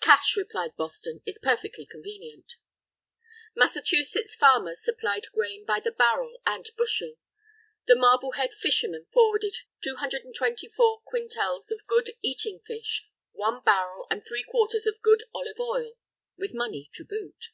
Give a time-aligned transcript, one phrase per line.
[0.00, 2.54] "Cash," replied Boston, "if perfectly convenient."
[3.54, 7.16] Massachusetts farmers supplied grain by the barrel and bushel.
[7.86, 13.60] The Marblehead fishermen forwarded "two hundred and twenty four quintels of good eating fish, one
[13.62, 15.92] barrel and three quarters of good olive oil"
[16.38, 17.50] with money to boot.